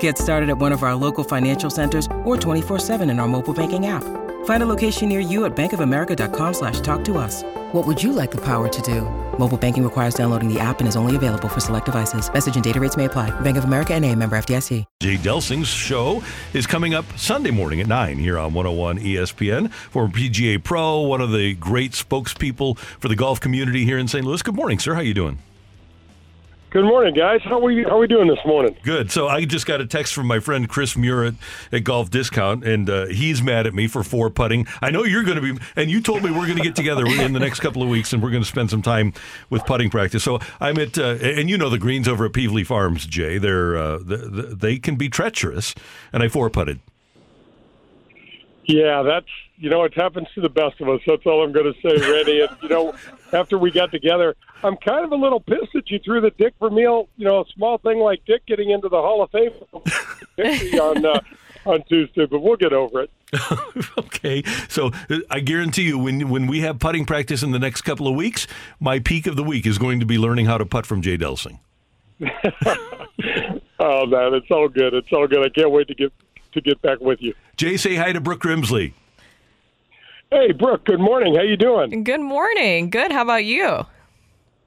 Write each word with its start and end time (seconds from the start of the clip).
Get 0.00 0.18
started 0.18 0.50
at 0.50 0.58
one 0.58 0.72
of 0.72 0.82
our 0.82 0.94
local 0.94 1.24
financial 1.24 1.70
centers 1.70 2.06
or 2.24 2.36
24-7 2.36 3.10
in 3.10 3.18
our 3.18 3.28
mobile 3.28 3.54
banking 3.54 3.86
app. 3.86 4.04
Find 4.44 4.62
a 4.62 4.66
location 4.66 5.08
near 5.08 5.20
you 5.20 5.44
at 5.44 5.56
bankofamerica.com 5.56 6.54
slash 6.54 6.80
talk 6.80 7.04
to 7.04 7.18
us. 7.18 7.42
What 7.72 7.86
would 7.86 8.02
you 8.02 8.12
like 8.12 8.30
the 8.30 8.42
power 8.42 8.68
to 8.68 8.82
do? 8.82 9.02
Mobile 9.38 9.58
banking 9.58 9.84
requires 9.84 10.14
downloading 10.14 10.52
the 10.52 10.58
app 10.58 10.80
and 10.80 10.88
is 10.88 10.96
only 10.96 11.16
available 11.16 11.48
for 11.48 11.60
select 11.60 11.84
devices. 11.84 12.32
Message 12.32 12.54
and 12.54 12.64
data 12.64 12.80
rates 12.80 12.96
may 12.96 13.04
apply. 13.04 13.28
Bank 13.40 13.56
of 13.56 13.64
America 13.64 13.94
and 13.94 14.04
a 14.04 14.14
member 14.14 14.36
FDIC. 14.36 14.84
Jay 15.00 15.16
Delsing's 15.16 15.68
show 15.68 16.22
is 16.54 16.66
coming 16.66 16.94
up 16.94 17.04
Sunday 17.16 17.50
morning 17.50 17.80
at 17.80 17.86
9 17.86 18.18
here 18.18 18.38
on 18.38 18.54
101 18.54 18.98
ESPN 18.98 19.70
for 19.70 20.08
PGA 20.08 20.62
Pro, 20.62 21.00
one 21.00 21.20
of 21.20 21.30
the 21.30 21.54
great 21.54 21.92
spokespeople 21.92 22.78
for 22.78 23.08
the 23.08 23.16
golf 23.16 23.40
community 23.40 23.84
here 23.84 23.98
in 23.98 24.08
St. 24.08 24.24
Louis. 24.24 24.42
Good 24.42 24.56
morning, 24.56 24.78
sir. 24.78 24.94
How 24.94 25.00
you 25.00 25.14
doing? 25.14 25.38
Good 26.70 26.84
morning, 26.84 27.14
guys. 27.14 27.40
How 27.44 27.54
are 27.54 27.62
we 27.62 27.82
how 27.82 27.96
are 27.96 27.98
we 27.98 28.06
doing 28.06 28.28
this 28.28 28.44
morning? 28.44 28.76
Good. 28.82 29.10
So 29.10 29.26
I 29.26 29.46
just 29.46 29.64
got 29.64 29.80
a 29.80 29.86
text 29.86 30.12
from 30.12 30.26
my 30.26 30.38
friend 30.38 30.68
Chris 30.68 30.98
Muir 30.98 31.32
at 31.72 31.82
Golf 31.82 32.10
Discount, 32.10 32.62
and 32.62 32.90
uh, 32.90 33.06
he's 33.06 33.40
mad 33.40 33.66
at 33.66 33.72
me 33.72 33.88
for 33.88 34.02
four 34.02 34.28
putting. 34.28 34.66
I 34.82 34.90
know 34.90 35.04
you're 35.04 35.24
going 35.24 35.40
to 35.40 35.54
be, 35.54 35.58
and 35.76 35.90
you 35.90 36.02
told 36.02 36.22
me 36.22 36.30
we're 36.30 36.44
going 36.44 36.58
to 36.58 36.62
get 36.62 36.76
together 36.76 37.06
in 37.06 37.32
the 37.32 37.40
next 37.40 37.60
couple 37.60 37.82
of 37.82 37.88
weeks, 37.88 38.12
and 38.12 38.22
we're 38.22 38.30
going 38.30 38.42
to 38.42 38.48
spend 38.48 38.68
some 38.68 38.82
time 38.82 39.14
with 39.48 39.64
putting 39.64 39.88
practice. 39.88 40.22
So 40.22 40.40
I'm 40.60 40.78
at, 40.78 40.98
uh, 40.98 41.16
and 41.22 41.48
you 41.48 41.56
know 41.56 41.70
the 41.70 41.78
greens 41.78 42.06
over 42.06 42.26
at 42.26 42.32
Pevely 42.32 42.66
Farms, 42.66 43.06
Jay. 43.06 43.38
They're 43.38 43.74
uh, 43.74 44.00
they 44.04 44.78
can 44.78 44.96
be 44.96 45.08
treacherous, 45.08 45.74
and 46.12 46.22
I 46.22 46.28
four 46.28 46.50
putted. 46.50 46.80
Yeah, 48.66 49.02
that's 49.02 49.26
you 49.56 49.70
know 49.70 49.84
it 49.84 49.94
happens 49.94 50.28
to 50.34 50.42
the 50.42 50.50
best 50.50 50.78
of 50.82 50.90
us. 50.90 51.00
That's 51.06 51.24
all 51.24 51.42
I'm 51.42 51.52
going 51.52 51.72
to 51.72 51.80
say, 51.80 51.96
Randy. 51.96 52.42
And 52.42 52.50
you 52.60 52.68
know, 52.68 52.94
after 53.32 53.58
we 53.58 53.70
got 53.70 53.90
together, 53.90 54.36
I'm 54.62 54.76
kind 54.76 55.04
of 55.04 55.12
a 55.12 55.16
little 55.16 55.40
pissed 55.40 55.72
that 55.74 55.90
you 55.90 55.98
threw 55.98 56.20
the 56.20 56.30
Dick 56.30 56.54
Vermeil, 56.60 57.08
you 57.16 57.24
know, 57.24 57.40
a 57.40 57.44
small 57.54 57.78
thing 57.78 57.98
like 57.98 58.24
Dick 58.26 58.46
getting 58.46 58.70
into 58.70 58.88
the 58.88 59.00
Hall 59.00 59.22
of 59.22 59.30
Fame 59.30 59.52
on 60.80 61.04
uh, 61.04 61.20
on 61.66 61.82
Tuesday, 61.88 62.26
but 62.26 62.40
we'll 62.40 62.56
get 62.56 62.72
over 62.72 63.02
it. 63.02 63.10
okay, 63.98 64.42
so 64.68 64.90
uh, 65.10 65.18
I 65.30 65.40
guarantee 65.40 65.82
you, 65.82 65.98
when 65.98 66.28
when 66.28 66.46
we 66.46 66.60
have 66.60 66.78
putting 66.78 67.04
practice 67.04 67.42
in 67.42 67.50
the 67.50 67.58
next 67.58 67.82
couple 67.82 68.08
of 68.08 68.14
weeks, 68.14 68.46
my 68.80 68.98
peak 68.98 69.26
of 69.26 69.36
the 69.36 69.44
week 69.44 69.66
is 69.66 69.78
going 69.78 70.00
to 70.00 70.06
be 70.06 70.18
learning 70.18 70.46
how 70.46 70.58
to 70.58 70.64
putt 70.64 70.86
from 70.86 71.02
Jay 71.02 71.18
Delsing. 71.18 71.58
oh 72.20 74.06
man, 74.06 74.34
it's 74.34 74.50
all 74.50 74.68
good. 74.68 74.94
It's 74.94 75.12
all 75.12 75.28
good. 75.28 75.44
I 75.44 75.50
can't 75.50 75.70
wait 75.70 75.88
to 75.88 75.94
get 75.94 76.12
to 76.52 76.60
get 76.60 76.80
back 76.80 77.00
with 77.00 77.20
you. 77.20 77.34
Jay, 77.56 77.76
say 77.76 77.96
hi 77.96 78.12
to 78.12 78.20
Brooke 78.20 78.42
Grimsley. 78.42 78.94
Hey, 80.30 80.52
Brooke. 80.52 80.84
Good 80.84 81.00
morning. 81.00 81.34
How 81.36 81.42
you 81.42 81.56
doing? 81.56 82.04
Good 82.04 82.20
morning. 82.20 82.90
Good. 82.90 83.12
How 83.12 83.22
about 83.22 83.44
you? 83.46 83.86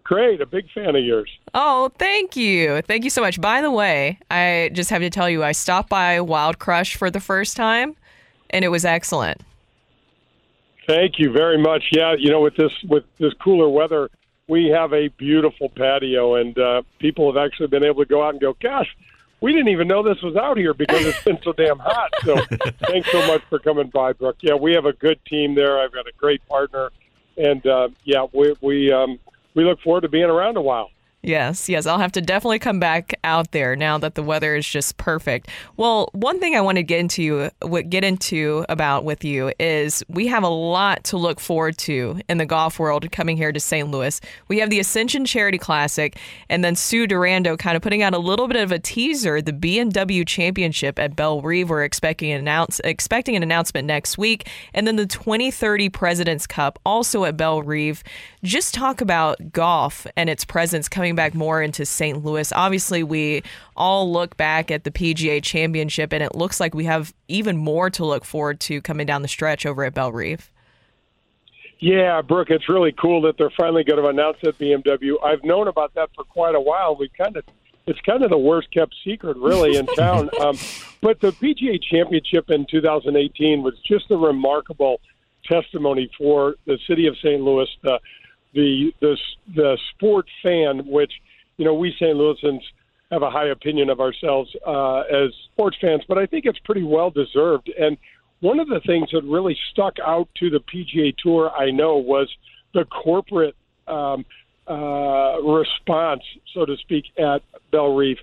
Great. 0.03 0.41
A 0.41 0.45
big 0.45 0.65
fan 0.71 0.95
of 0.95 1.03
yours. 1.03 1.29
Oh, 1.53 1.91
thank 1.99 2.35
you. 2.35 2.81
Thank 2.81 3.03
you 3.03 3.11
so 3.11 3.21
much. 3.21 3.39
By 3.39 3.61
the 3.61 3.69
way, 3.69 4.19
I 4.31 4.71
just 4.73 4.89
have 4.89 5.01
to 5.01 5.09
tell 5.09 5.29
you, 5.29 5.43
I 5.43 5.51
stopped 5.51 5.89
by 5.89 6.19
Wild 6.19 6.57
Crush 6.57 6.95
for 6.95 7.11
the 7.11 7.19
first 7.19 7.55
time, 7.55 7.95
and 8.49 8.65
it 8.65 8.69
was 8.69 8.85
excellent. 8.85 9.41
Thank 10.87 11.19
you 11.19 11.31
very 11.31 11.59
much. 11.59 11.83
Yeah, 11.91 12.15
you 12.17 12.31
know, 12.31 12.41
with 12.41 12.55
this 12.55 12.71
with 12.89 13.03
this 13.19 13.33
cooler 13.35 13.69
weather, 13.69 14.09
we 14.47 14.65
have 14.69 14.93
a 14.93 15.09
beautiful 15.09 15.69
patio, 15.69 16.35
and 16.35 16.57
uh, 16.57 16.81
people 16.99 17.31
have 17.31 17.41
actually 17.41 17.67
been 17.67 17.85
able 17.85 18.03
to 18.03 18.09
go 18.09 18.23
out 18.23 18.31
and 18.31 18.41
go, 18.41 18.57
"Gosh, 18.61 18.87
we 19.41 19.51
didn't 19.51 19.69
even 19.69 19.87
know 19.87 20.03
this 20.03 20.21
was 20.21 20.35
out 20.35 20.57
here 20.57 20.73
because 20.73 21.03
it's 21.03 21.23
been 21.23 21.39
so 21.43 21.51
damn 21.51 21.79
hot. 21.79 22.11
So 22.23 22.35
thanks 22.87 23.11
so 23.11 23.25
much 23.27 23.41
for 23.49 23.59
coming 23.59 23.89
by, 23.89 24.13
Brooke. 24.13 24.37
Yeah, 24.41 24.53
we 24.53 24.73
have 24.73 24.85
a 24.85 24.93
good 24.93 25.19
team 25.25 25.55
there. 25.55 25.79
I've 25.79 25.91
got 25.91 26.07
a 26.07 26.11
great 26.17 26.47
partner, 26.47 26.91
and 27.37 27.65
uh, 27.65 27.89
yeah, 28.03 28.27
we 28.31 28.55
we 28.61 28.91
um, 28.91 29.19
we 29.55 29.65
look 29.65 29.81
forward 29.81 30.01
to 30.01 30.09
being 30.09 30.25
around 30.25 30.57
a 30.57 30.61
while. 30.61 30.91
Yes, 31.23 31.69
yes, 31.69 31.85
I'll 31.85 31.99
have 31.99 32.13
to 32.13 32.21
definitely 32.21 32.57
come 32.57 32.79
back 32.79 33.13
out 33.23 33.51
there 33.51 33.75
now 33.75 33.99
that 33.99 34.15
the 34.15 34.23
weather 34.23 34.55
is 34.55 34.67
just 34.67 34.97
perfect. 34.97 35.49
Well, 35.77 36.09
one 36.13 36.39
thing 36.39 36.55
I 36.55 36.61
want 36.61 36.77
to 36.77 36.83
get 36.83 36.99
into 36.99 37.51
get 37.89 38.03
into 38.03 38.65
about 38.69 39.05
with 39.05 39.23
you 39.23 39.53
is 39.59 40.03
we 40.09 40.25
have 40.27 40.41
a 40.41 40.49
lot 40.49 41.03
to 41.05 41.17
look 41.17 41.39
forward 41.39 41.77
to 41.79 42.19
in 42.27 42.39
the 42.39 42.47
golf 42.47 42.79
world 42.79 43.11
coming 43.11 43.37
here 43.37 43.51
to 43.51 43.59
St. 43.59 43.91
Louis. 43.91 44.19
We 44.47 44.57
have 44.59 44.71
the 44.71 44.79
Ascension 44.79 45.25
Charity 45.25 45.59
Classic 45.59 46.17
and 46.49 46.63
then 46.63 46.75
Sue 46.75 47.05
Durando 47.05 47.55
kind 47.55 47.75
of 47.75 47.83
putting 47.83 48.01
out 48.01 48.15
a 48.15 48.19
little 48.19 48.47
bit 48.47 48.57
of 48.57 48.71
a 48.71 48.79
teaser, 48.79 49.43
the 49.43 49.53
BMW 49.53 50.25
Championship 50.25 50.97
at 50.97 51.15
Bellerive. 51.15 51.69
We're 51.69 51.83
expecting 51.83 52.31
an 52.31 52.39
announce 52.39 52.81
expecting 52.83 53.35
an 53.35 53.43
announcement 53.43 53.85
next 53.85 54.17
week, 54.17 54.49
and 54.73 54.87
then 54.87 54.95
the 54.95 55.05
2030 55.05 55.89
President's 55.89 56.47
Cup 56.47 56.79
also 56.83 57.25
at 57.25 57.37
Bellerive. 57.37 58.03
Just 58.43 58.73
talk 58.73 59.01
about 59.01 59.51
golf 59.51 60.07
and 60.17 60.27
its 60.29 60.43
presence 60.43 60.89
coming 60.89 61.13
back 61.13 61.35
more 61.35 61.61
into 61.61 61.85
St. 61.85 62.23
Louis. 62.23 62.51
Obviously, 62.51 63.03
we 63.03 63.43
all 63.75 64.11
look 64.11 64.35
back 64.35 64.71
at 64.71 64.83
the 64.83 64.89
PGA 64.89 65.43
Championship, 65.43 66.11
and 66.11 66.23
it 66.23 66.33
looks 66.33 66.59
like 66.59 66.73
we 66.73 66.85
have 66.85 67.13
even 67.27 67.55
more 67.55 67.91
to 67.91 68.03
look 68.03 68.25
forward 68.25 68.59
to 68.61 68.81
coming 68.81 69.05
down 69.05 69.21
the 69.21 69.27
stretch 69.27 69.65
over 69.65 69.83
at 69.83 69.93
Bellerive. 69.93 70.51
Yeah, 71.79 72.21
Brooke, 72.21 72.49
it's 72.49 72.67
really 72.67 72.91
cool 72.91 73.21
that 73.23 73.37
they're 73.37 73.51
finally 73.57 73.83
going 73.83 74.01
to 74.01 74.07
announce 74.07 74.37
that 74.41 74.57
BMW. 74.57 75.15
I've 75.23 75.43
known 75.43 75.67
about 75.67 75.93
that 75.95 76.09
for 76.15 76.23
quite 76.23 76.55
a 76.55 76.61
while. 76.61 76.95
We 76.95 77.09
kind 77.09 77.37
of 77.37 77.43
it's 77.87 77.99
kind 78.01 78.23
of 78.23 78.29
the 78.29 78.37
worst 78.37 78.71
kept 78.71 78.95
secret, 79.03 79.37
really, 79.37 79.75
in 79.75 79.85
town. 79.97 80.29
Um, 80.39 80.57
but 81.01 81.19
the 81.21 81.31
PGA 81.31 81.81
Championship 81.81 82.49
in 82.49 82.65
2018 82.69 83.63
was 83.63 83.73
just 83.85 84.09
a 84.11 84.17
remarkable 84.17 85.01
testimony 85.45 86.09
for 86.17 86.55
the 86.65 86.77
city 86.87 87.07
of 87.07 87.17
St. 87.17 87.41
Louis, 87.41 87.67
the 87.81 87.99
the 88.53 88.93
the 89.01 89.17
the 89.55 89.77
sport 89.91 90.25
fan, 90.43 90.85
which 90.87 91.11
you 91.57 91.65
know 91.65 91.73
we 91.73 91.91
St. 91.93 92.15
Louisans 92.15 92.61
have 93.11 93.23
a 93.23 93.29
high 93.29 93.47
opinion 93.47 93.89
of 93.89 93.99
ourselves 93.99 94.55
uh, 94.65 94.99
as 95.01 95.31
sports 95.51 95.77
fans, 95.81 96.03
but 96.07 96.17
I 96.17 96.25
think 96.25 96.45
it's 96.45 96.59
pretty 96.59 96.83
well 96.83 97.09
deserved. 97.09 97.69
And 97.77 97.97
one 98.39 98.59
of 98.59 98.67
the 98.67 98.79
things 98.85 99.09
that 99.11 99.23
really 99.23 99.57
stuck 99.71 99.97
out 99.99 100.29
to 100.39 100.49
the 100.49 100.59
PGA 100.59 101.15
Tour, 101.17 101.51
I 101.51 101.71
know, 101.71 101.97
was 101.97 102.29
the 102.73 102.85
corporate 102.85 103.55
um, 103.87 104.25
uh, 104.67 105.41
response, 105.43 106.23
so 106.53 106.65
to 106.65 106.77
speak, 106.77 107.05
at 107.17 107.41
Bellerive. 107.71 108.17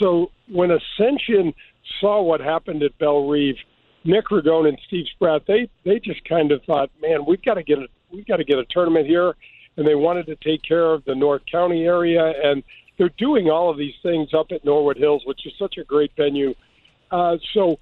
So 0.00 0.30
when 0.48 0.70
Ascension 0.70 1.52
saw 2.00 2.22
what 2.22 2.40
happened 2.40 2.82
at 2.82 2.96
Bellerive, 2.98 3.56
Nick 4.04 4.26
Ragone 4.28 4.68
and 4.68 4.78
Steve 4.86 5.04
Spratt, 5.14 5.42
they 5.46 5.68
they 5.84 5.98
just 5.98 6.24
kind 6.24 6.52
of 6.52 6.62
thought, 6.64 6.90
man, 7.02 7.26
we've 7.26 7.42
got 7.42 7.54
to 7.54 7.62
get 7.62 7.78
a 7.78 7.86
we've 8.10 8.26
got 8.26 8.38
to 8.38 8.44
get 8.44 8.58
a 8.58 8.64
tournament 8.70 9.06
here 9.06 9.34
and 9.76 9.86
they 9.86 9.94
wanted 9.94 10.26
to 10.26 10.36
take 10.36 10.62
care 10.62 10.92
of 10.92 11.04
the 11.04 11.14
North 11.14 11.42
County 11.50 11.84
area, 11.84 12.32
and 12.42 12.62
they're 12.98 13.10
doing 13.16 13.48
all 13.48 13.70
of 13.70 13.78
these 13.78 13.94
things 14.02 14.34
up 14.34 14.52
at 14.52 14.64
Norwood 14.64 14.96
Hills, 14.96 15.22
which 15.24 15.46
is 15.46 15.52
such 15.58 15.78
a 15.78 15.84
great 15.84 16.12
venue. 16.16 16.54
Uh, 17.10 17.36
so 17.54 17.78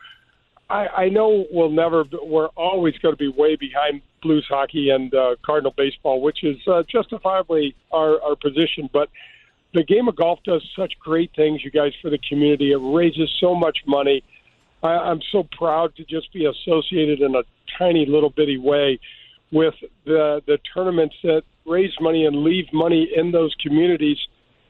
I, 0.71 0.87
I 0.87 1.09
know 1.09 1.47
we'll 1.50 1.71
never, 1.71 2.04
we're 2.22 2.49
always 2.49 2.97
going 2.99 3.15
to 3.15 3.19
be 3.19 3.28
way 3.28 3.56
behind 3.56 4.03
Blues 4.22 4.47
hockey 4.49 4.91
and 4.91 5.12
uh, 5.15 5.37
Cardinal 5.44 5.75
baseball, 5.76 6.21
which 6.21 6.44
is 6.44 6.56
uh, 6.66 6.82
justifiably 6.91 7.75
our, 7.91 8.20
our 8.22 8.37
position, 8.37 8.88
but 8.93 9.09
the 9.75 9.84
game 9.84 10.09
of 10.09 10.16
golf 10.16 10.41
does 10.44 10.62
such 10.75 10.94
great 10.99 11.31
things, 11.37 11.62
you 11.62 11.70
guys, 11.70 11.93
for 12.00 12.10
the 12.10 12.19
community. 12.28 12.72
It 12.72 12.76
raises 12.76 13.31
so 13.38 13.55
much 13.55 13.78
money. 13.87 14.22
I, 14.82 14.88
I'm 14.88 15.20
so 15.31 15.46
proud 15.52 15.94
to 15.96 16.05
just 16.05 16.32
be 16.32 16.46
associated 16.46 17.20
in 17.20 17.34
a 17.34 17.43
tiny 17.79 18.06
little 18.06 18.31
bitty 18.31 18.58
way 18.58 18.99
with 19.50 19.75
the 20.05 20.43
the 20.46 20.58
tournaments 20.75 21.17
that 21.23 21.43
raise 21.69 21.93
money 22.00 22.25
and 22.26 22.37
leave 22.43 22.67
money 22.73 23.11
in 23.15 23.31
those 23.32 23.55
communities, 23.61 24.19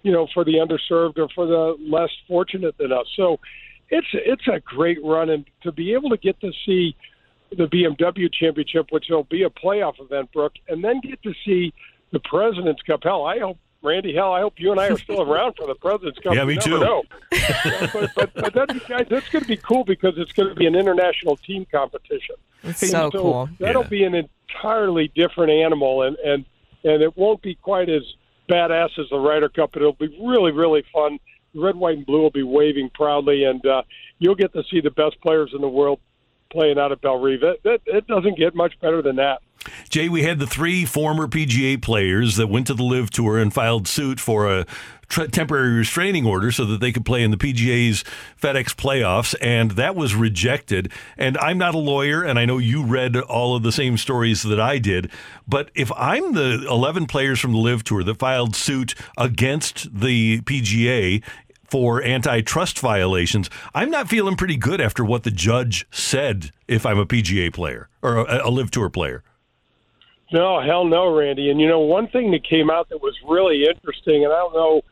you 0.02 0.12
know, 0.12 0.26
for 0.34 0.44
the 0.44 0.54
underserved 0.54 1.18
or 1.18 1.28
for 1.34 1.46
the 1.46 1.76
less 1.80 2.10
fortunate 2.26 2.76
than 2.78 2.92
us. 2.92 3.06
So 3.16 3.38
it's 3.90 4.06
it's 4.12 4.46
a 4.48 4.60
great 4.60 4.98
run, 5.04 5.30
and 5.30 5.44
to 5.62 5.72
be 5.72 5.92
able 5.94 6.10
to 6.10 6.16
get 6.16 6.40
to 6.40 6.52
see 6.66 6.96
the 7.50 7.64
BMW 7.64 8.32
Championship, 8.32 8.88
which 8.90 9.06
will 9.08 9.24
be 9.24 9.44
a 9.44 9.50
playoff 9.50 9.94
event, 10.00 10.30
Brooke, 10.32 10.54
and 10.68 10.84
then 10.84 11.00
get 11.00 11.22
to 11.22 11.32
see 11.44 11.72
the 12.12 12.20
President's 12.20 12.82
Cup. 12.82 13.00
Hell, 13.02 13.24
I 13.24 13.38
hope 13.38 13.58
Randy, 13.82 14.14
hell, 14.14 14.32
I 14.32 14.40
hope 14.40 14.54
you 14.58 14.72
and 14.72 14.80
I 14.80 14.88
are 14.88 14.98
still 14.98 15.22
around 15.22 15.54
for 15.56 15.66
the 15.66 15.74
President's 15.74 16.18
Cup. 16.18 16.34
Yeah, 16.34 16.44
me 16.44 16.56
too. 16.56 16.80
Know. 16.80 17.04
but 17.30 18.10
but, 18.14 18.34
but 18.34 18.54
that, 18.54 18.88
guys, 18.88 19.06
that's 19.08 19.28
going 19.28 19.42
to 19.42 19.48
be 19.48 19.56
cool 19.56 19.84
because 19.84 20.14
it's 20.16 20.32
going 20.32 20.48
to 20.48 20.54
be 20.54 20.66
an 20.66 20.74
international 20.74 21.36
team 21.36 21.64
competition. 21.70 22.34
It's 22.64 22.80
so, 22.80 23.10
so, 23.10 23.10
cool. 23.10 23.48
That'll 23.60 23.82
Yeah. 23.84 23.88
be 23.88 24.04
an 24.04 24.14
entirely 24.14 25.12
different 25.14 25.52
animal, 25.52 26.02
and 26.02 26.16
and 26.18 26.44
and 26.84 27.02
it 27.02 27.16
won't 27.16 27.42
be 27.42 27.54
quite 27.54 27.88
as 27.88 28.02
badass 28.48 28.98
as 28.98 29.06
the 29.10 29.18
Ryder 29.18 29.48
Cup, 29.48 29.70
but 29.72 29.82
it'll 29.82 29.92
be 29.94 30.16
really 30.20 30.52
really 30.52 30.84
fun 30.92 31.18
red, 31.54 31.76
white, 31.76 31.96
and 31.96 32.06
blue 32.06 32.22
will 32.22 32.30
be 32.30 32.42
waving 32.42 32.90
proudly, 32.94 33.44
and 33.44 33.64
uh, 33.66 33.82
you'll 34.18 34.34
get 34.34 34.52
to 34.52 34.62
see 34.70 34.80
the 34.80 34.90
best 34.90 35.20
players 35.20 35.50
in 35.54 35.60
the 35.60 35.68
world 35.68 36.00
playing 36.50 36.78
out 36.78 36.92
at 36.92 37.00
Bellerive. 37.00 37.42
It, 37.42 37.60
it, 37.64 37.82
it 37.86 38.06
doesn't 38.06 38.38
get 38.38 38.54
much 38.54 38.78
better 38.80 39.02
than 39.02 39.16
that. 39.16 39.40
Jay, 39.88 40.08
we 40.08 40.22
had 40.22 40.38
the 40.38 40.46
three 40.46 40.84
former 40.84 41.26
PGA 41.26 41.80
players 41.80 42.36
that 42.36 42.46
went 42.46 42.66
to 42.68 42.74
the 42.74 42.84
LIV 42.84 43.10
Tour 43.10 43.38
and 43.38 43.52
filed 43.52 43.88
suit 43.88 44.20
for 44.20 44.48
a 44.48 44.66
temporary 45.08 45.72
restraining 45.72 46.26
order 46.26 46.52
so 46.52 46.64
that 46.66 46.80
they 46.80 46.92
could 46.92 47.04
play 47.04 47.22
in 47.22 47.30
the 47.30 47.36
PGA's 47.36 48.04
FedEx 48.40 48.74
playoffs, 48.74 49.34
and 49.40 49.72
that 49.72 49.96
was 49.96 50.14
rejected. 50.14 50.92
And 51.16 51.38
I'm 51.38 51.58
not 51.58 51.74
a 51.74 51.78
lawyer, 51.78 52.22
and 52.22 52.38
I 52.38 52.44
know 52.44 52.58
you 52.58 52.84
read 52.84 53.16
all 53.16 53.56
of 53.56 53.62
the 53.62 53.72
same 53.72 53.96
stories 53.96 54.42
that 54.42 54.60
I 54.60 54.78
did. 54.78 55.10
But 55.46 55.70
if 55.74 55.90
I'm 55.96 56.34
the 56.34 56.66
11 56.68 57.06
players 57.06 57.40
from 57.40 57.52
the 57.52 57.58
LIV 57.58 57.84
Tour 57.84 58.04
that 58.04 58.18
filed 58.18 58.54
suit 58.54 58.94
against 59.16 60.00
the 60.00 60.40
PGA 60.42 61.22
for 61.64 62.02
antitrust 62.02 62.78
violations, 62.78 63.50
I'm 63.74 63.90
not 63.90 64.08
feeling 64.08 64.36
pretty 64.36 64.56
good 64.56 64.80
after 64.80 65.04
what 65.04 65.22
the 65.22 65.30
judge 65.30 65.86
said 65.90 66.50
if 66.66 66.84
I'm 66.84 66.98
a 66.98 67.06
PGA 67.06 67.52
player 67.52 67.88
or 68.02 68.18
a, 68.18 68.46
a 68.46 68.50
LIV 68.50 68.70
Tour 68.70 68.90
player. 68.90 69.22
No, 70.30 70.60
hell 70.60 70.84
no, 70.84 71.14
Randy. 71.14 71.50
And 71.50 71.58
you 71.58 71.66
know, 71.66 71.78
one 71.78 72.08
thing 72.08 72.30
that 72.32 72.44
came 72.44 72.70
out 72.70 72.90
that 72.90 73.00
was 73.00 73.14
really 73.26 73.64
interesting, 73.64 74.24
and 74.24 74.32
I 74.32 74.36
don't 74.36 74.52
know 74.54 74.82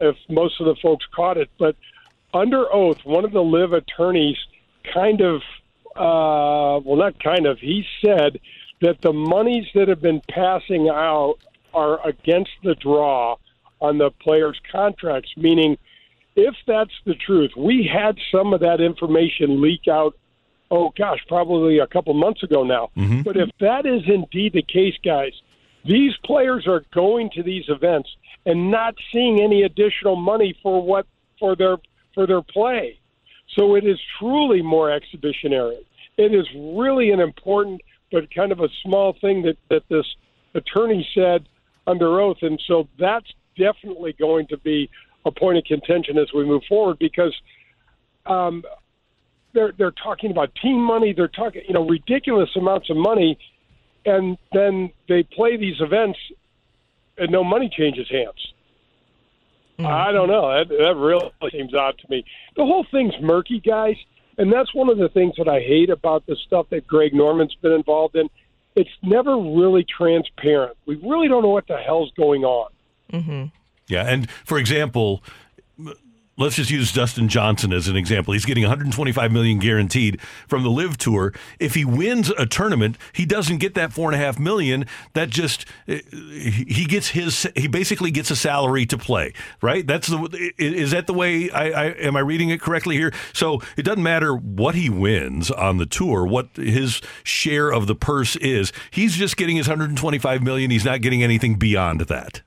if 0.00 0.16
most 0.28 0.60
of 0.60 0.66
the 0.66 0.76
folks 0.82 1.04
caught 1.14 1.36
it, 1.36 1.50
but 1.58 1.76
under 2.34 2.72
oath, 2.72 2.98
one 3.04 3.24
of 3.24 3.32
the 3.32 3.42
LIV 3.42 3.72
attorneys 3.72 4.36
kind 4.92 5.20
of, 5.20 5.40
uh, 5.96 6.80
well, 6.84 6.96
not 6.96 7.22
kind 7.22 7.46
of, 7.46 7.58
he 7.58 7.84
said 8.04 8.38
that 8.80 9.00
the 9.00 9.12
monies 9.12 9.66
that 9.74 9.88
have 9.88 10.02
been 10.02 10.20
passing 10.28 10.88
out 10.88 11.36
are 11.72 12.06
against 12.06 12.50
the 12.62 12.74
draw 12.74 13.36
on 13.80 13.98
the 13.98 14.10
players' 14.10 14.60
contracts, 14.70 15.30
meaning 15.36 15.78
if 16.34 16.54
that's 16.66 16.92
the 17.04 17.14
truth, 17.14 17.52
we 17.56 17.88
had 17.90 18.18
some 18.30 18.52
of 18.52 18.60
that 18.60 18.80
information 18.80 19.60
leak 19.60 19.88
out 19.88 20.16
oh 20.70 20.92
gosh, 20.96 21.20
probably 21.28 21.78
a 21.78 21.86
couple 21.86 22.14
months 22.14 22.42
ago 22.42 22.64
now. 22.64 22.90
Mm-hmm. 22.96 23.22
But 23.22 23.36
if 23.36 23.50
that 23.60 23.86
is 23.86 24.02
indeed 24.06 24.52
the 24.52 24.62
case, 24.62 24.94
guys, 25.04 25.32
these 25.86 26.12
players 26.24 26.66
are 26.66 26.84
going 26.92 27.30
to 27.34 27.42
these 27.42 27.64
events 27.68 28.08
and 28.44 28.70
not 28.70 28.94
seeing 29.12 29.40
any 29.40 29.62
additional 29.62 30.16
money 30.16 30.58
for 30.62 30.82
what 30.82 31.06
for 31.38 31.56
their 31.56 31.76
for 32.14 32.26
their 32.26 32.42
play. 32.42 32.98
So 33.56 33.74
it 33.74 33.84
is 33.84 33.98
truly 34.18 34.62
more 34.62 34.90
exhibitionary. 34.90 35.86
It 36.16 36.34
is 36.34 36.46
really 36.54 37.10
an 37.10 37.20
important 37.20 37.80
but 38.12 38.32
kind 38.34 38.52
of 38.52 38.60
a 38.60 38.68
small 38.82 39.16
thing 39.20 39.42
that, 39.42 39.56
that 39.68 39.82
this 39.88 40.06
attorney 40.54 41.06
said 41.14 41.48
under 41.86 42.20
oath. 42.20 42.38
And 42.42 42.60
so 42.66 42.88
that's 42.98 43.26
definitely 43.58 44.14
going 44.18 44.46
to 44.48 44.56
be 44.58 44.90
a 45.24 45.30
point 45.30 45.58
of 45.58 45.64
contention 45.64 46.18
as 46.18 46.28
we 46.32 46.44
move 46.44 46.62
forward 46.68 46.98
because 46.98 47.34
um, 48.26 48.62
they're 49.52 49.72
they're 49.76 49.90
talking 49.92 50.30
about 50.30 50.54
team 50.62 50.80
money. 50.80 51.12
They're 51.12 51.28
talking 51.28 51.62
you 51.66 51.74
know 51.74 51.86
ridiculous 51.86 52.50
amounts 52.56 52.90
of 52.90 52.96
money, 52.96 53.38
and 54.06 54.38
then 54.52 54.90
they 55.08 55.22
play 55.22 55.56
these 55.56 55.80
events, 55.80 56.18
and 57.18 57.30
no 57.30 57.44
money 57.44 57.68
changes 57.68 58.08
hands. 58.08 58.52
Mm-hmm. 59.78 59.86
I 59.86 60.12
don't 60.12 60.28
know. 60.28 60.48
That 60.48 60.68
that 60.68 60.96
really 60.96 61.30
seems 61.50 61.74
odd 61.74 61.98
to 61.98 62.06
me. 62.08 62.24
The 62.56 62.64
whole 62.64 62.86
thing's 62.90 63.14
murky, 63.20 63.60
guys, 63.60 63.96
and 64.38 64.52
that's 64.52 64.74
one 64.74 64.88
of 64.88 64.96
the 64.96 65.08
things 65.08 65.34
that 65.36 65.48
I 65.48 65.60
hate 65.60 65.90
about 65.90 66.24
the 66.26 66.36
stuff 66.46 66.66
that 66.70 66.86
Greg 66.86 67.12
Norman's 67.12 67.54
been 67.56 67.72
involved 67.72 68.16
in. 68.16 68.30
It's 68.74 68.90
never 69.02 69.36
really 69.36 69.84
transparent. 69.84 70.76
We 70.86 70.96
really 70.96 71.28
don't 71.28 71.42
know 71.42 71.50
what 71.50 71.66
the 71.66 71.78
hell's 71.78 72.12
going 72.16 72.44
on. 72.44 72.70
Mm-hmm. 73.12 73.44
Yeah, 73.88 74.06
and 74.06 74.30
for 74.30 74.58
example, 74.58 75.22
let's 76.38 76.56
just 76.56 76.70
use 76.70 76.92
Dustin 76.92 77.28
Johnson 77.28 77.72
as 77.72 77.88
an 77.88 77.96
example. 77.96 78.32
He's 78.32 78.44
getting 78.44 78.62
125 78.64 79.32
million 79.32 79.58
guaranteed 79.58 80.20
from 80.48 80.62
the 80.62 80.70
LIV 80.70 80.98
Tour. 80.98 81.32
If 81.58 81.74
he 81.74 81.84
wins 81.84 82.30
a 82.30 82.46
tournament, 82.46 82.98
he 83.12 83.24
doesn't 83.24 83.58
get 83.58 83.74
that 83.74 83.92
four 83.92 84.10
and 84.10 84.20
a 84.20 84.24
half 84.24 84.38
million. 84.38 84.86
That 85.14 85.30
just 85.30 85.64
eh, 85.88 86.00
he 86.10 86.84
gets 86.84 87.08
his. 87.08 87.48
He 87.56 87.68
basically 87.68 88.10
gets 88.10 88.30
a 88.30 88.36
salary 88.36 88.86
to 88.86 88.98
play. 88.98 89.32
Right? 89.62 89.86
That's 89.86 90.08
the. 90.08 90.52
Is 90.58 90.90
that 90.90 91.06
the 91.06 91.14
way? 91.14 91.50
I, 91.50 91.70
I 91.70 91.84
am 91.92 92.16
I 92.16 92.20
reading 92.20 92.50
it 92.50 92.60
correctly 92.60 92.96
here? 92.96 93.12
So 93.32 93.60
it 93.76 93.82
doesn't 93.82 94.02
matter 94.02 94.34
what 94.34 94.74
he 94.74 94.90
wins 94.90 95.50
on 95.50 95.78
the 95.78 95.86
tour, 95.86 96.26
what 96.26 96.48
his 96.56 97.00
share 97.24 97.72
of 97.72 97.86
the 97.86 97.94
purse 97.94 98.36
is. 98.36 98.72
He's 98.90 99.16
just 99.16 99.36
getting 99.36 99.56
his 99.56 99.68
125 99.68 100.42
million. 100.42 100.70
He's 100.70 100.84
not 100.84 101.00
getting 101.00 101.22
anything 101.22 101.56
beyond 101.56 102.00
that. 102.02 102.42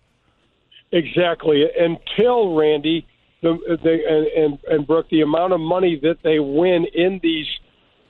Exactly. 0.92 1.66
Until 1.78 2.56
Randy 2.56 3.06
the, 3.42 3.78
they, 3.84 4.04
and, 4.06 4.28
and 4.28 4.60
and 4.68 4.88
Brooke, 4.88 5.10
the 5.10 5.22
amount 5.22 5.54
of 5.54 5.60
money 5.60 6.00
that 6.04 6.18
they 6.24 6.40
win 6.40 6.86
in 6.94 7.20
these 7.24 7.48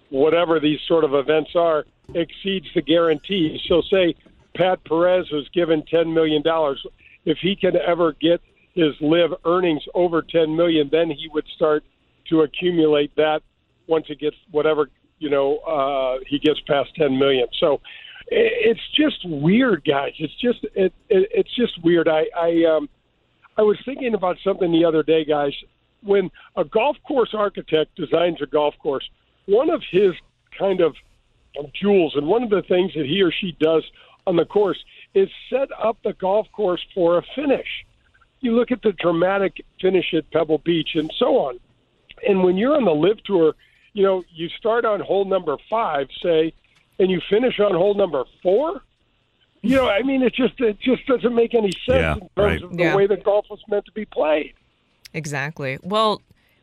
whatever 0.09 0.59
these 0.59 0.79
sort 0.87 1.03
of 1.03 1.13
events 1.13 1.51
are 1.55 1.85
exceeds 2.15 2.65
the 2.73 2.81
guarantee. 2.81 3.59
So, 3.67 3.81
say 3.91 4.15
Pat 4.55 4.83
Perez 4.85 5.29
was 5.31 5.47
given 5.53 5.83
ten 5.85 6.13
million 6.13 6.41
dollars. 6.41 6.83
If 7.25 7.37
he 7.41 7.55
can 7.55 7.75
ever 7.75 8.13
get 8.13 8.41
his 8.73 8.93
LIV 9.01 9.31
earnings 9.45 9.83
over 9.93 10.21
ten 10.21 10.55
million, 10.55 10.89
then 10.91 11.09
he 11.09 11.29
would 11.33 11.45
start 11.55 11.83
to 12.29 12.41
accumulate 12.41 13.15
that 13.15 13.41
once 13.87 14.05
he 14.07 14.15
gets 14.15 14.35
whatever 14.51 14.89
you 15.19 15.29
know 15.29 15.57
uh, 15.59 16.23
he 16.27 16.39
gets 16.39 16.59
past 16.61 16.89
ten 16.95 17.17
million. 17.17 17.47
So 17.59 17.81
it's 18.31 18.79
just 18.95 19.17
weird, 19.25 19.83
guys. 19.85 20.13
It's 20.19 20.35
just 20.39 20.63
it, 20.75 20.93
it 21.09 21.29
it's 21.31 21.55
just 21.55 21.83
weird. 21.83 22.07
I 22.07 22.25
I 22.35 22.63
um 22.65 22.89
I 23.59 23.61
was 23.61 23.77
thinking 23.83 24.13
about 24.13 24.37
something 24.41 24.71
the 24.71 24.85
other 24.85 25.03
day, 25.03 25.25
guys. 25.25 25.51
When 26.01 26.31
a 26.55 26.63
golf 26.63 26.95
course 27.05 27.31
architect 27.33 27.93
designs 27.97 28.37
a 28.41 28.45
golf 28.45 28.73
course, 28.81 29.03
one 29.47 29.69
of 29.69 29.81
his 29.91 30.13
kind 30.57 30.79
of 30.79 30.95
jewels 31.73 32.13
and 32.15 32.25
one 32.25 32.41
of 32.41 32.51
the 32.51 32.61
things 32.69 32.93
that 32.95 33.05
he 33.05 33.21
or 33.21 33.33
she 33.33 33.57
does 33.59 33.83
on 34.25 34.37
the 34.37 34.45
course 34.45 34.77
is 35.13 35.27
set 35.49 35.67
up 35.83 35.97
the 36.05 36.13
golf 36.13 36.47
course 36.53 36.79
for 36.95 37.17
a 37.17 37.23
finish. 37.35 37.67
You 38.39 38.55
look 38.55 38.71
at 38.71 38.81
the 38.81 38.93
dramatic 38.93 39.57
finish 39.81 40.13
at 40.13 40.31
Pebble 40.31 40.59
Beach 40.59 40.91
and 40.93 41.11
so 41.19 41.35
on. 41.35 41.59
And 42.25 42.41
when 42.41 42.55
you're 42.55 42.77
on 42.77 42.85
the 42.85 42.91
LIV 42.91 43.23
tour, 43.25 43.55
you 43.91 44.03
know, 44.03 44.23
you 44.33 44.47
start 44.57 44.85
on 44.85 45.01
hole 45.01 45.25
number 45.25 45.57
five, 45.69 46.07
say, 46.23 46.53
and 46.97 47.11
you 47.11 47.19
finish 47.29 47.59
on 47.59 47.73
hole 47.73 47.93
number 47.93 48.23
four 48.41 48.83
you 49.61 49.75
know, 49.75 49.89
I 49.89 50.03
mean, 50.03 50.21
it 50.21 50.33
just 50.33 50.59
it 50.59 50.79
just 50.79 51.05
doesn't 51.05 51.35
make 51.35 51.53
any 51.53 51.71
sense 51.85 51.87
yeah, 51.87 52.13
in 52.13 52.19
terms 52.19 52.29
right. 52.37 52.63
of 52.63 52.77
the 52.77 52.83
yeah. 52.83 52.95
way 52.95 53.07
that 53.07 53.23
golf 53.23 53.45
was 53.49 53.59
meant 53.67 53.85
to 53.85 53.91
be 53.91 54.05
played. 54.05 54.53
Exactly. 55.13 55.79
Well, 55.81 56.21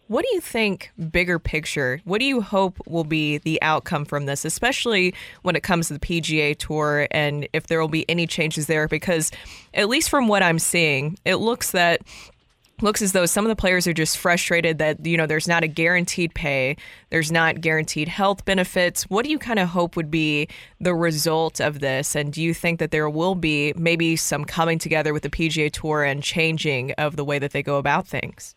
what 0.08 0.24
do 0.24 0.34
you 0.34 0.40
think, 0.40 0.92
bigger 1.10 1.40
picture? 1.40 2.00
What 2.04 2.20
do 2.20 2.26
you 2.26 2.40
hope 2.40 2.78
will 2.86 3.04
be 3.04 3.38
the 3.38 3.60
outcome 3.60 4.04
from 4.04 4.26
this, 4.26 4.44
especially 4.44 5.12
when 5.42 5.56
it 5.56 5.64
comes 5.64 5.88
to 5.88 5.94
the 5.94 6.00
PGA 6.00 6.56
Tour 6.56 7.08
and 7.10 7.48
if 7.52 7.66
there 7.66 7.80
will 7.80 7.88
be 7.88 8.08
any 8.08 8.26
changes 8.26 8.68
there? 8.68 8.86
Because, 8.86 9.32
at 9.74 9.88
least 9.88 10.08
from 10.08 10.28
what 10.28 10.44
I'm 10.44 10.60
seeing, 10.60 11.18
it 11.24 11.36
looks 11.36 11.72
that 11.72 12.02
looks 12.82 13.02
as 13.02 13.12
though 13.12 13.26
some 13.26 13.44
of 13.44 13.48
the 13.48 13.56
players 13.56 13.86
are 13.86 13.92
just 13.92 14.18
frustrated 14.18 14.78
that 14.78 15.04
you 15.04 15.16
know 15.16 15.26
there's 15.26 15.48
not 15.48 15.62
a 15.62 15.68
guaranteed 15.68 16.34
pay 16.34 16.76
there's 17.10 17.32
not 17.32 17.60
guaranteed 17.60 18.08
health 18.08 18.44
benefits 18.44 19.04
what 19.04 19.24
do 19.24 19.30
you 19.30 19.38
kind 19.38 19.58
of 19.58 19.68
hope 19.68 19.96
would 19.96 20.10
be 20.10 20.48
the 20.80 20.94
result 20.94 21.60
of 21.60 21.80
this 21.80 22.14
and 22.14 22.32
do 22.32 22.42
you 22.42 22.52
think 22.52 22.78
that 22.78 22.90
there 22.90 23.08
will 23.08 23.34
be 23.34 23.72
maybe 23.76 24.16
some 24.16 24.44
coming 24.44 24.78
together 24.78 25.12
with 25.12 25.22
the 25.22 25.30
PGA 25.30 25.70
Tour 25.70 26.04
and 26.04 26.22
changing 26.22 26.92
of 26.92 27.16
the 27.16 27.24
way 27.24 27.38
that 27.38 27.52
they 27.52 27.62
go 27.62 27.76
about 27.76 28.06
things 28.06 28.54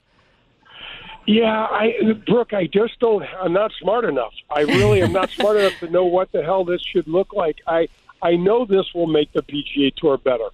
yeah, 1.25 1.67
I 1.69 1.93
Brooke, 2.25 2.53
I 2.53 2.65
just 2.65 2.99
don't 2.99 3.23
I'm 3.39 3.53
not 3.53 3.71
smart 3.79 4.03
enough. 4.03 4.33
I 4.49 4.61
really 4.61 5.03
am 5.03 5.11
not 5.11 5.29
smart 5.29 5.57
enough 5.57 5.77
to 5.79 5.87
know 5.87 6.05
what 6.05 6.31
the 6.31 6.41
hell 6.41 6.65
this 6.65 6.81
should 6.81 7.07
look 7.07 7.33
like. 7.33 7.59
I 7.67 7.87
I 8.23 8.35
know 8.35 8.65
this 8.65 8.87
will 8.95 9.05
make 9.05 9.31
the 9.33 9.43
PGA 9.43 9.93
Tour 9.95 10.17
better. 10.17 10.47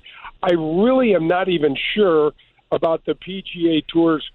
I 0.43 0.51
really 0.51 1.15
am 1.15 1.29
not 1.29 1.47
even 1.47 1.77
sure 1.93 2.33
about 2.71 3.05
the 3.05 3.13
PGA 3.13 3.85
Tour's 3.87 4.29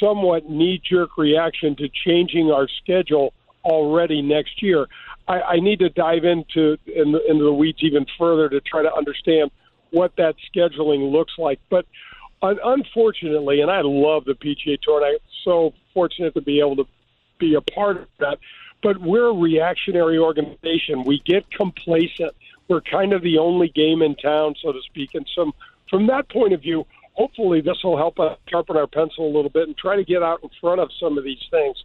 somewhat 0.00 0.48
knee 0.48 0.80
jerk 0.82 1.16
reaction 1.16 1.76
to 1.76 1.88
changing 1.88 2.50
our 2.50 2.68
schedule 2.82 3.32
already 3.64 4.22
next 4.22 4.62
year. 4.62 4.86
I, 5.26 5.40
I 5.40 5.60
need 5.60 5.80
to 5.80 5.90
dive 5.90 6.24
into 6.24 6.78
in 6.86 7.12
the, 7.12 7.20
into 7.28 7.44
the 7.44 7.52
weeds 7.52 7.78
even 7.82 8.06
further 8.18 8.48
to 8.48 8.60
try 8.60 8.82
to 8.82 8.92
understand 8.92 9.50
what 9.90 10.16
that 10.16 10.36
scheduling 10.54 11.12
looks 11.12 11.32
like. 11.38 11.60
But 11.70 11.86
un- 12.42 12.58
unfortunately, 12.62 13.60
and 13.60 13.70
I 13.70 13.80
love 13.82 14.24
the 14.24 14.34
PGA 14.34 14.80
Tour, 14.80 15.04
and 15.04 15.06
I'm 15.06 15.18
so 15.44 15.74
fortunate 15.94 16.34
to 16.34 16.40
be 16.40 16.60
able 16.60 16.76
to 16.76 16.86
be 17.38 17.54
a 17.54 17.60
part 17.60 17.98
of 17.98 18.08
that. 18.18 18.38
But 18.82 19.00
we're 19.00 19.26
a 19.26 19.34
reactionary 19.34 20.18
organization. 20.18 21.04
We 21.04 21.20
get 21.20 21.50
complacent. 21.50 22.32
We're 22.68 22.80
kind 22.80 23.12
of 23.12 23.22
the 23.22 23.38
only 23.38 23.68
game 23.68 24.02
in 24.02 24.14
town, 24.14 24.54
so 24.62 24.72
to 24.72 24.80
speak. 24.82 25.14
And 25.14 25.28
some, 25.34 25.52
from 25.90 26.06
that 26.08 26.28
point 26.28 26.52
of 26.52 26.62
view, 26.62 26.86
hopefully 27.18 27.60
this 27.60 27.76
will 27.82 27.96
help 27.96 28.20
us 28.20 28.38
sharpen 28.48 28.76
our 28.76 28.86
pencil 28.86 29.26
a 29.26 29.34
little 29.34 29.50
bit 29.50 29.66
and 29.66 29.76
try 29.76 29.96
to 29.96 30.04
get 30.04 30.22
out 30.22 30.40
in 30.42 30.48
front 30.60 30.80
of 30.80 30.88
some 31.00 31.18
of 31.18 31.24
these 31.24 31.42
things. 31.50 31.76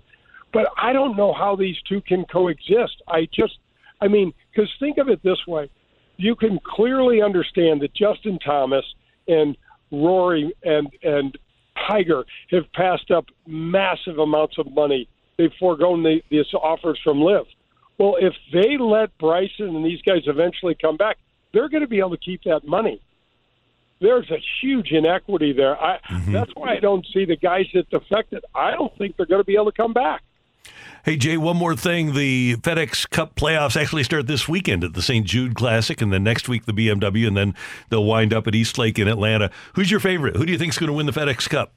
But 0.54 0.68
I 0.78 0.94
don't 0.94 1.18
know 1.18 1.34
how 1.34 1.56
these 1.56 1.76
two 1.90 2.02
can 2.02 2.24
coexist. 2.26 3.02
I 3.08 3.28
just, 3.34 3.58
I 4.00 4.08
mean, 4.08 4.32
because 4.52 4.70
think 4.80 5.00
of 5.00 5.10
it 5.10 5.22
this 5.24 5.40
way: 5.48 5.70
you 6.18 6.36
can 6.36 6.60
clearly 6.64 7.22
understand 7.22 7.82
that 7.82 7.96
Justin 7.96 8.38
Thomas 8.46 8.86
and 9.28 9.58
Rory 9.92 10.54
and 10.64 10.88
and 11.02 11.36
Tiger 11.90 12.24
have 12.52 12.72
passed 12.74 13.10
up 13.10 13.26
massive 13.48 14.20
amounts 14.20 14.60
of 14.60 14.72
money. 14.72 15.10
They've 15.38 15.52
foregone 15.60 16.04
the, 16.04 16.22
these 16.30 16.46
offers 16.54 17.00
from 17.04 17.20
LIV. 17.20 17.48
Well, 17.98 18.18
if 18.20 18.34
they 18.52 18.78
let 18.80 19.18
Bryson 19.18 19.76
and 19.76 19.84
these 19.84 20.02
guys 20.04 20.22
eventually 20.28 20.76
come 20.80 20.98
back, 20.98 21.18
they're 21.54 21.70
going 21.70 21.82
to 21.82 21.88
be 21.88 22.00
able 22.00 22.12
to 22.12 22.18
keep 22.18 22.44
that 22.44 22.68
money. 22.68 23.02
There's 24.04 24.30
a 24.32 24.38
huge 24.62 24.92
inequity 24.92 25.54
there. 25.54 25.82
I, 25.82 25.98
mm-hmm. 26.10 26.34
That's 26.34 26.52
why 26.56 26.74
I 26.74 26.80
don't 26.82 27.08
see 27.14 27.24
the 27.24 27.38
guys 27.38 27.68
that 27.74 27.90
defected. 27.90 28.44
I 28.54 28.72
don't 28.72 28.96
think 28.98 29.16
they're 29.16 29.26
going 29.26 29.40
to 29.40 29.46
be 29.46 29.56
able 29.56 29.72
to 29.72 29.72
come 29.72 29.94
back. 29.94 30.22
Hey, 31.06 31.16
Jay, 31.16 31.38
one 31.38 31.56
more 31.56 31.74
thing. 31.74 32.14
The 32.14 32.58
FedEx 32.58 33.10
Cup 33.10 33.36
playoffs 33.36 33.80
actually 33.82 34.04
start 34.04 34.28
this 34.28 34.46
weekend 34.46 34.84
at 34.84 34.94
the 34.94 35.02
St. 35.02 35.26
Jude 35.26 35.56
Classic, 35.56 36.02
and 36.02 36.12
then 36.12 36.22
next 36.22 36.50
week 36.50 36.66
the 36.66 36.74
BMW, 36.74 37.26
and 37.26 37.38
then 37.38 37.56
they'll 37.90 38.04
wind 38.04 38.34
up 38.34 38.46
at 38.46 38.54
East 38.54 38.78
Lake 38.78 39.00
in 39.00 39.08
Atlanta. 39.08 39.50
Who's 39.76 39.90
your 39.90 40.02
favorite? 40.02 40.36
Who 40.36 40.46
do 40.46 40.52
you 40.52 40.58
think 40.58 40.74
is 40.74 40.78
going 40.78 40.88
to 40.90 40.94
win 40.94 41.06
the 41.06 41.14
FedEx 41.14 41.50
Cup? 41.50 41.72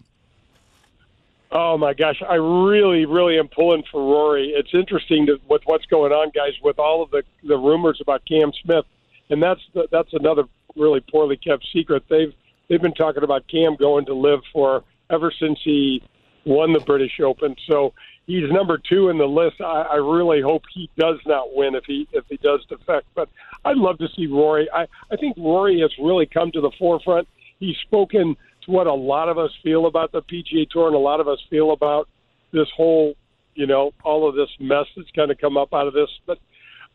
Oh 1.52 1.78
my 1.78 1.94
gosh, 1.94 2.20
I 2.28 2.34
really, 2.34 3.06
really 3.06 3.38
am 3.38 3.46
pulling 3.46 3.84
for 3.90 4.02
Rory. 4.02 4.48
It's 4.48 4.74
interesting 4.74 5.26
to, 5.26 5.38
with 5.48 5.62
what's 5.64 5.86
going 5.86 6.10
on, 6.10 6.32
guys, 6.34 6.54
with 6.60 6.80
all 6.80 7.04
of 7.04 7.10
the 7.12 7.22
the 7.44 7.56
rumors 7.56 8.00
about 8.00 8.24
Cam 8.26 8.52
Smith, 8.64 8.84
and 9.30 9.40
that's 9.40 9.60
the, 9.72 9.86
that's 9.92 10.12
another 10.12 10.44
really 10.76 11.00
poorly 11.00 11.36
kept 11.36 11.66
secret. 11.72 12.04
They've 12.08 12.32
they've 12.68 12.82
been 12.82 12.94
talking 12.94 13.22
about 13.22 13.46
Cam 13.48 13.76
going 13.76 14.06
to 14.06 14.14
LIV 14.14 14.40
for 14.52 14.84
ever 15.10 15.32
since 15.38 15.58
he 15.62 16.02
won 16.44 16.72
the 16.72 16.80
British 16.80 17.20
Open. 17.20 17.56
So 17.68 17.92
he's 18.26 18.50
number 18.50 18.78
two 18.78 19.08
in 19.08 19.18
the 19.18 19.26
list. 19.26 19.60
I, 19.60 19.82
I 19.82 19.96
really 19.96 20.40
hope 20.40 20.64
he 20.72 20.90
does 20.96 21.18
not 21.26 21.54
win 21.54 21.74
if 21.74 21.84
he 21.84 22.08
if 22.12 22.24
he 22.28 22.36
does 22.36 22.64
defect. 22.66 23.06
But 23.14 23.28
I'd 23.64 23.76
love 23.76 23.98
to 23.98 24.08
see 24.16 24.26
Rory. 24.26 24.68
I 24.72 24.86
I 25.10 25.16
think 25.16 25.36
Rory 25.36 25.80
has 25.80 25.92
really 25.98 26.26
come 26.26 26.50
to 26.52 26.60
the 26.60 26.70
forefront. 26.78 27.28
He's 27.58 27.76
spoken 27.78 28.36
to 28.62 28.70
what 28.70 28.86
a 28.86 28.94
lot 28.94 29.28
of 29.28 29.38
us 29.38 29.50
feel 29.62 29.86
about 29.86 30.12
the 30.12 30.22
PGA 30.22 30.68
Tour, 30.68 30.88
and 30.88 30.96
a 30.96 31.00
lot 31.00 31.20
of 31.20 31.28
us 31.28 31.38
feel 31.48 31.72
about 31.72 32.08
this 32.52 32.68
whole, 32.76 33.14
you 33.54 33.66
know, 33.66 33.92
all 34.04 34.28
of 34.28 34.34
this 34.34 34.50
mess 34.60 34.86
that's 34.96 35.10
kind 35.12 35.30
of 35.30 35.38
come 35.38 35.56
up 35.56 35.72
out 35.72 35.86
of 35.86 35.94
this. 35.94 36.10
But 36.26 36.38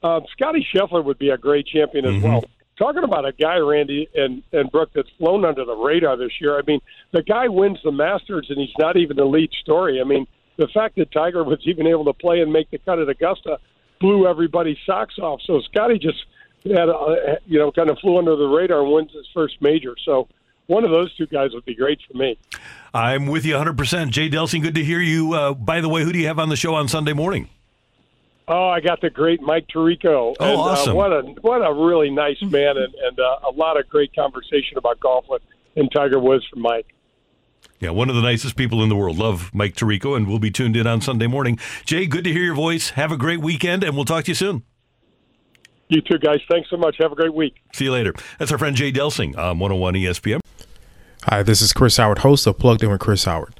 um, 0.04 0.26
Scotty 0.32 0.68
Scheffler 0.74 1.04
would 1.04 1.18
be 1.18 1.30
a 1.30 1.38
great 1.38 1.66
champion 1.66 2.06
as 2.06 2.14
mm-hmm. 2.16 2.28
well. 2.28 2.46
Talking 2.82 3.04
about 3.04 3.28
a 3.28 3.32
guy, 3.32 3.58
Randy 3.58 4.10
and 4.16 4.42
and 4.52 4.72
Brooke, 4.72 4.90
that's 4.96 5.10
flown 5.20 5.46
under 5.46 5.64
the 5.66 5.76
radar 5.76 6.18
this 6.18 6.32
year. 6.42 6.58
I 6.58 6.64
mean, 6.66 6.80
the 7.12 7.22
guy 7.22 7.48
wins 7.48 7.78
the 7.84 7.92
Masters, 7.92 8.48
and 8.50 8.58
he's 8.58 8.74
not 8.80 8.98
even 8.98 9.18
the 9.18 9.26
lead 9.26 9.52
story. 9.62 10.02
I 10.02 10.04
mean 10.04 10.26
the 10.58 10.68
fact 10.68 10.96
that 10.96 11.12
Tiger 11.12 11.44
was 11.44 11.60
even 11.66 11.88
able 11.88 12.06
to 12.06 12.14
play 12.14 12.42
and 12.42 12.52
make 12.52 12.70
the 12.70 12.78
cut 12.78 13.00
at 13.00 13.10
Augusta 13.10 13.60
blew 14.00 14.28
everybody's 14.28 14.78
socks 14.86 15.18
off. 15.20 15.42
So 15.46 15.60
Scotty 15.62 15.98
just 15.98 16.24
had, 16.66 16.90
a, 16.90 17.38
you 17.46 17.60
know, 17.60 17.72
kind 17.72 17.90
of 17.90 17.98
flew 18.00 18.18
under 18.18 18.36
the 18.36 18.48
radar 18.48 18.82
and 18.84 18.92
wins 18.92 19.12
his 19.12 19.28
first 19.34 19.62
major. 19.62 19.96
So 20.04 20.28
one 20.68 20.84
of 20.84 20.92
those 20.92 21.16
two 21.16 21.28
guys 21.28 21.52
would 21.54 21.66
be 21.66 21.76
great 21.76 22.00
for 22.10 22.18
me. 22.18 22.38
I'm 22.94 23.28
with 23.28 23.46
you 23.46 23.56
100%. 23.56 24.10
Jay 24.10 24.30
Delsing, 24.30 24.62
good 24.62 24.76
to 24.76 24.84
hear 24.84 25.00
you. 25.00 25.34
Uh, 25.34 25.54
by 25.54 25.82
the 25.82 25.90
way, 25.90 26.04
who 26.04 26.12
do 26.12 26.20
you 26.20 26.28
have 26.28 26.40
on 26.40 26.50
the 26.50 26.56
show 26.56 26.76
on 26.76 26.88
Sunday 26.88 27.14
morning? 27.14 27.50
Oh, 28.48 28.68
I 28.68 28.82
got 28.82 29.02
the 29.02 29.10
great 29.10 29.42
Mike 29.42 29.68
Tirico. 29.68 30.36
Oh, 30.40 30.46
and, 30.46 30.60
awesome! 30.60 30.92
Uh, 30.92 30.96
what 30.96 31.14
a 31.14 31.22
what 31.42 31.58
a 31.60 31.74
really 31.74 32.10
nice 32.10 32.42
man, 32.42 32.78
and, 32.78 32.94
and 32.94 33.20
uh, 33.20 33.50
a 33.50 33.52
lot 33.52 33.80
of 33.80 33.88
great 33.88 34.14
conversation 34.16 34.78
about 34.78 35.00
golf 35.00 35.26
with 35.30 35.42
and 35.76 35.92
Tiger 35.92 36.20
Woods 36.20 36.46
from 36.48 36.62
Mike. 36.62 36.94
Yeah, 37.80 37.90
one 37.92 38.10
of 38.10 38.16
the 38.16 38.22
nicest 38.22 38.56
people 38.56 38.84
in 38.84 38.90
the 38.90 38.96
world. 38.96 39.18
Love 39.18 39.52
Mike 39.54 39.76
Tirico, 39.76 40.16
and 40.16 40.28
we'll 40.28 40.40
be 40.40 40.52
tuned 40.52 40.76
in 40.76 40.86
on 40.86 41.02
Sunday 41.02 41.28
morning. 41.28 41.58
Jay, 41.86 42.06
good 42.06 42.24
to 42.24 42.32
hear 42.32 42.44
your 42.44 42.56
voice. 42.56 42.92
Have 42.92 43.12
a 43.12 43.18
great 43.18 43.40
weekend, 43.40 43.84
and 43.84 43.96
we'll 43.96 44.06
talk 44.06 44.26
to 44.26 44.32
you 44.32 44.36
soon. 44.36 44.64
You 45.88 46.02
too, 46.02 46.20
guys. 46.20 46.40
Thanks 46.50 46.70
so 46.70 46.78
much. 46.78 46.96
Have 47.00 47.12
a 47.12 47.16
great 47.16 47.34
week. 47.34 47.56
See 47.74 47.86
you 47.86 47.92
later. 47.92 48.14
That's 48.40 48.52
our 48.52 48.58
friend 48.58 48.76
Jay 48.76 48.92
Delsing 48.92 49.38
on 49.38 49.60
101 49.60 49.96
ESPN. 49.96 50.40
Hi, 51.24 51.44
this 51.44 51.62
is 51.62 51.74
Chris 51.74 51.98
Howard, 51.98 52.20
host 52.20 52.48
of 52.48 52.58
Plugged 52.58 52.84
In 52.84 52.90
with 52.90 53.00
Chris 53.02 53.26
Howard. 53.26 53.60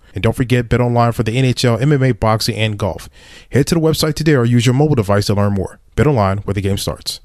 And 0.13 0.23
don't 0.23 0.35
forget 0.35 0.69
bet 0.69 0.81
online 0.81 1.11
for 1.11 1.23
the 1.23 1.35
NHL, 1.35 1.79
MMA, 1.79 2.19
boxing, 2.19 2.55
and 2.55 2.77
golf. 2.77 3.09
Head 3.51 3.67
to 3.67 3.75
the 3.75 3.81
website 3.81 4.15
today 4.15 4.35
or 4.35 4.45
use 4.45 4.65
your 4.65 4.75
mobile 4.75 4.95
device 4.95 5.27
to 5.27 5.33
learn 5.33 5.53
more. 5.53 5.79
Bet 5.95 6.07
online 6.07 6.39
where 6.39 6.53
the 6.53 6.61
game 6.61 6.77
starts. 6.77 7.19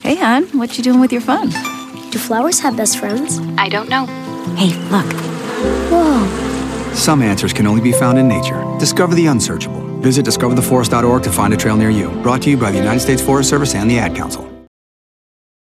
Hey, 0.00 0.16
hon, 0.16 0.44
what 0.58 0.76
you 0.76 0.84
doing 0.84 1.00
with 1.00 1.12
your 1.12 1.22
phone? 1.22 1.50
Do 2.10 2.18
flowers 2.18 2.60
have 2.60 2.76
best 2.76 2.98
friends? 2.98 3.38
I 3.58 3.68
don't 3.68 3.88
know. 3.88 4.06
Hey, 4.56 4.74
look. 4.90 5.10
Whoa. 5.90 6.92
Some 6.94 7.22
answers 7.22 7.52
can 7.52 7.66
only 7.66 7.82
be 7.82 7.92
found 7.92 8.18
in 8.18 8.28
nature. 8.28 8.62
Discover 8.78 9.14
the 9.14 9.26
unsearchable. 9.26 9.80
Visit 10.00 10.24
discovertheforest.org 10.24 11.22
to 11.22 11.30
find 11.32 11.52
a 11.52 11.56
trail 11.56 11.76
near 11.76 11.90
you. 11.90 12.10
Brought 12.22 12.42
to 12.42 12.50
you 12.50 12.56
by 12.56 12.70
the 12.70 12.78
United 12.78 13.00
States 13.00 13.20
Forest 13.20 13.50
Service 13.50 13.74
and 13.74 13.90
the 13.90 13.98
Ad 13.98 14.14
Council. 14.14 14.55